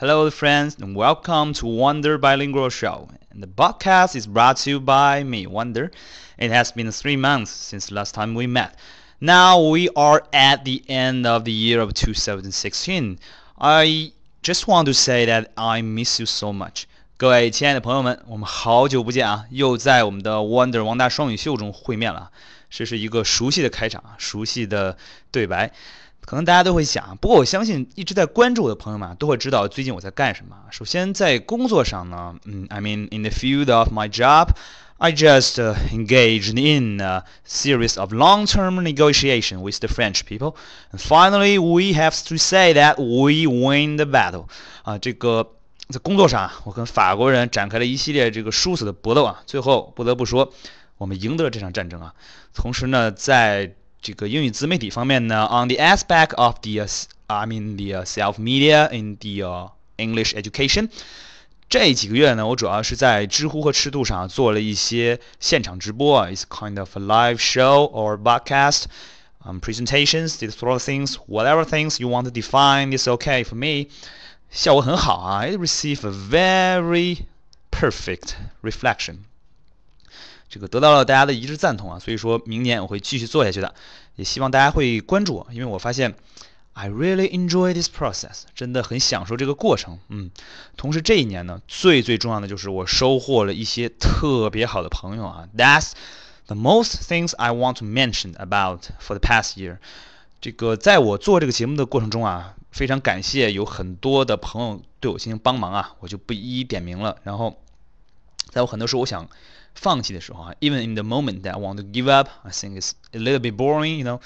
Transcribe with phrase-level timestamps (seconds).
[0.00, 3.08] Hello, friends, and welcome to Wonder Bilingual Show.
[3.30, 5.90] And the podcast is brought to you by me, Wonder.
[6.38, 8.74] It has been three months since last time we met.
[9.20, 13.18] Now we are at the end of the year of 2016.
[13.60, 16.86] I just want to say that I miss you so much.
[17.18, 22.30] 各位亲爱的朋友们，我们好久不见啊，又在我们的 Wonder 王大双语秀中会面了。
[22.70, 24.96] 这是一个熟悉的开场啊，熟悉的
[25.30, 25.72] 对白。
[26.25, 30.55] 可能大家都会想，不过我相信一直在关注我的朋友们都会知道最近我在干什么。
[30.71, 34.49] 首先在工作上呢，嗯，I mean in the field of my job,
[34.97, 35.59] I just
[35.91, 40.55] engaged in a series of long-term negotiation with the French people,
[40.91, 44.45] and finally we have to say that we win the battle.
[44.83, 45.51] 啊，这个
[45.89, 50.51] 在工作上啊，我跟法国人展开了一系列这个殊死的搏斗啊，最后不得不说，
[50.97, 52.13] 我们赢得了这场战争啊。
[52.53, 56.86] 同时呢，在这个英语自媒体方面呢，on the aspect of the
[57.26, 60.88] I mean the self media in the English education，
[61.68, 72.08] 这几个月呢，我主要是在知乎和赤兔上做了一些现场直播啊，it's kind of a live show or broadcast。Um, presentations, these sort of things, whatever things you
[72.08, 73.88] want to define is okay for me.
[74.50, 77.20] 效果很好啊，it receive a very
[77.70, 79.20] perfect reflection.
[80.47, 83.73] 这个得到了大家的一致赞同啊，所以说明年我会继续做下去的，
[84.15, 86.15] 也希望大家会关注我，因为我发现
[86.73, 90.29] I really enjoy this process，真的很享受这个过程，嗯，
[90.77, 95.91] 同时这一年呢，最最重要的就是我收获了一些特别好的朋友啊，That's
[96.45, 99.77] the most things I want to mention about for the past year。
[100.39, 107.17] 这个在我做这个节目的过程中啊，非常感谢有很多的朋友对我进行帮忙啊，我就不一一点名了。
[107.23, 107.57] 然后，
[108.51, 109.27] 在我很多时候我想。
[109.74, 113.56] 放弃的时候啊，even in the moment that I want to give up, I think it's a little bit
[113.56, 114.20] boring, you know，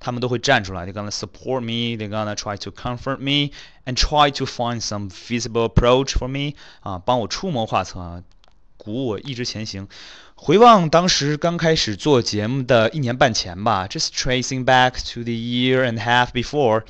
[0.00, 3.52] 他们都会站出来，they're gonna support me, they're gonna try to comfort me
[3.84, 8.22] and try to find some feasible approach for me，啊，帮我出谋划策啊，
[8.76, 9.88] 鼓舞我一直前行。
[10.36, 16.82] 回望当时刚开始做节目的一年半前吧，just tracing back to the year and a half before，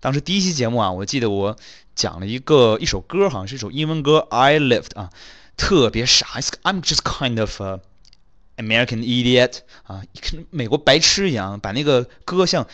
[0.00, 1.56] 当时第一期节目啊，我记得我
[1.94, 5.10] 讲了一个一首歌，好像是一首英文歌，I Lived 啊。
[5.57, 6.25] 特别傻
[6.63, 7.79] ，I'm just kind of a
[8.57, 12.67] American idiot 啊，跟美国白痴一样，把那个歌像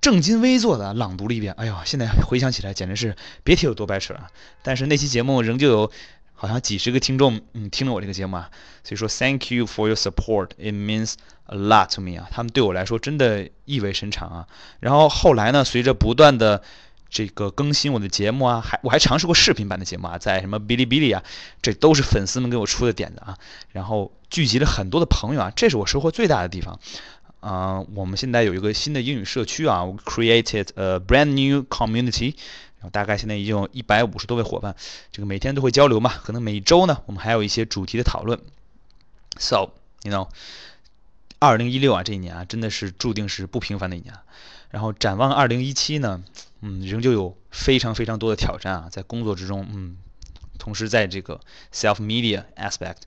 [0.00, 1.54] 正襟危坐的朗读了一遍。
[1.54, 4.28] 哎呦，现在回想起来简直是别提有多白痴了。
[4.62, 5.92] 但是那期节目仍旧有
[6.34, 8.50] 好像几十个听众嗯听了我这个节目啊，
[8.82, 11.14] 所以说 Thank you for your support, it means
[11.46, 14.46] a lot to me 啊，他们对我来说真的意味深长啊。
[14.80, 16.62] 然后后来呢，随着不断的
[17.12, 21.22] 这个更新我的节目啊，还我还尝试过视频版的节目啊，在什么哔哩哔哩啊，
[21.60, 23.36] 这都是粉丝们给我出的点子啊，
[23.70, 26.80] 然后聚集了很多的朋友啊，这是我收获最大的地方。
[27.40, 32.36] 啊，我们现在有一个新的英语社区啊，we created a brand new community，
[32.78, 34.74] 然后大概现在已经有一百五十多位伙伴，
[35.10, 38.38] 这个每天都会交流嘛，可能每周呢，我们还有一些主题的讨论。
[39.38, 39.72] So
[40.04, 40.28] you know，
[41.40, 44.14] 二零一六啊这一年啊，真的是注定是不平凡的一年。
[44.72, 46.24] 然后展望二零一七呢？
[46.62, 49.98] 嗯，仍旧有非常非常多的挑战啊，在工作之中，嗯，
[50.58, 51.40] 同时在这个
[51.72, 52.98] self media aspect，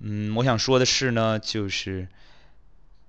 [0.00, 2.08] 嗯，我想说的是呢，就是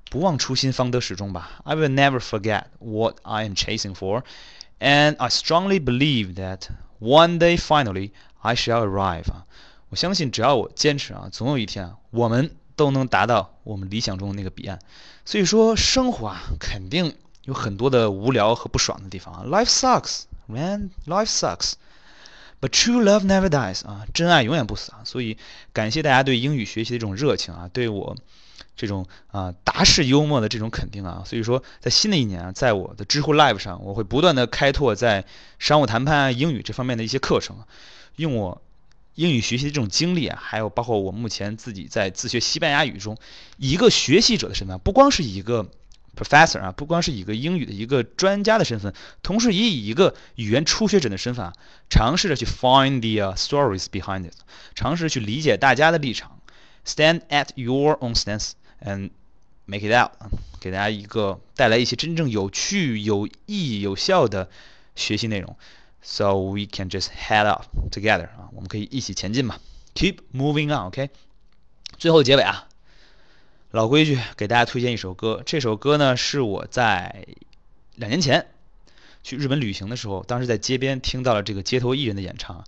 [0.10, 1.62] 不忘初心，方得始终吧。
[1.64, 4.24] I will never forget what I am chasing for,
[4.80, 6.70] and I strongly believe that
[7.00, 9.30] one day finally I shall arrive。
[9.30, 9.46] 啊，
[9.90, 14.80] 我相信只要我坚持啊，总有一天啊，我们都能达到我们理想中的那个彼岸。
[15.26, 17.14] 所以说，生活啊，肯定。
[17.46, 21.74] 有很多的无聊和不爽的地方啊，Life sucks, man, life sucks.
[22.62, 25.02] But true love never dies 啊，真爱永远不死啊。
[25.04, 25.38] 所以
[25.72, 28.16] 感谢大家对英语学习的这种热情啊，对我
[28.76, 31.22] 这种啊达式幽默的这种肯定啊。
[31.26, 35.26] 所以说，在新的一年啊，在我的知乎 Live 上，我会不断的开拓在
[35.60, 37.58] 商务谈判啊、英语这方面的一些课程，
[38.16, 38.62] 用我
[39.14, 43.18] 英语学习的这种经历啊，还有包括我目前自己在自学西班牙语中，
[43.58, 45.70] 一个学习者的身份，不光是一个。
[46.16, 51.54] Professor 啊，不光是一个英语的一个专家的身份，同时也以一个语言初学者的身份啊，
[51.90, 54.34] 尝试着去 find the stories behind it，
[54.74, 56.40] 尝试去理解大家的立场
[56.86, 58.52] ，stand at your own stance
[58.82, 59.10] and
[59.66, 60.12] make it out，
[60.60, 64.50] 给大家一个带来一些真正有趣、有意义、有效的
[64.96, 65.58] 学习内容
[66.02, 69.58] ，so we can just head up together 啊，我们可以一起前进嘛
[69.94, 71.10] ，keep moving on，OK，
[71.98, 72.68] 最后结尾啊。
[73.76, 75.44] 老规矩，给大家推荐一首歌。
[75.46, 77.26] 这首歌呢，是我在
[77.96, 78.48] 两年前
[79.22, 82.64] 去日本旅行的时候，当时在街边听到了这个街头艺人的演唱，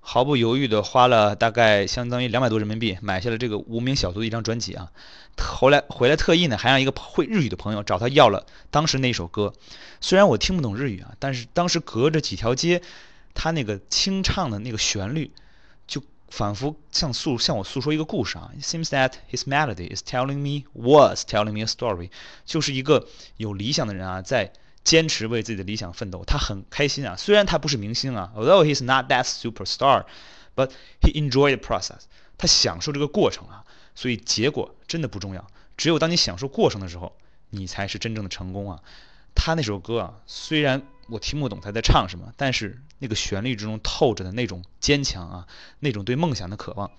[0.00, 4.90] 毫不犹豫的花了大概相当于两百多人民币买下了这个无名小卒的一张专辑啊。
[5.36, 9.52] 后来回来特意呢，还让一个会日语的朋友找他要了当时那首歌。
[10.00, 12.82] 虽然我听不懂日语啊，但是当时隔着几条街。
[13.34, 15.30] 他那个清唱的那个旋律，
[16.30, 18.50] 仿佛像诉向我诉说一个故事啊。
[18.58, 22.10] It seems that his melody is telling me was telling me a story，
[22.44, 24.52] 就是一个有理想的人啊，在
[24.84, 26.24] 坚持为自己的理想奋斗。
[26.24, 30.70] 他很开心啊，虽然他不是明星啊，although he's not that superstar，but
[31.00, 32.02] he enjoyed the process，
[32.36, 33.64] 他享受这个过程啊。
[33.94, 35.46] 所以结果真的不重要，
[35.76, 37.16] 只有当你享受过程的时候，
[37.50, 38.80] 你才是真正的成功啊。
[39.34, 45.46] 他那首歌啊，虽然我听不懂他在唱什么，但是那个旋律之中透着的那种坚强啊，
[45.80, 46.90] 那种对梦想的渴望，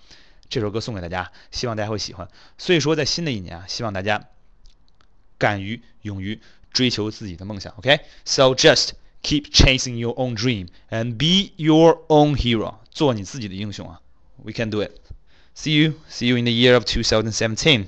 [0.50, 2.28] 这首歌送给大家，希望大家会喜欢。
[2.58, 4.28] 所以说，在新的一年啊，希望大家
[5.38, 6.42] 敢于勇于
[6.72, 7.74] 追求自己的梦想。
[7.78, 8.92] OK，so just
[9.22, 14.02] keep chasing your own dream and be your own hero，做你自己的英雄啊。
[14.44, 14.92] We can do it.
[15.56, 17.88] See you, see you in the year of 2017.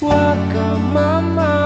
[0.00, 1.63] you can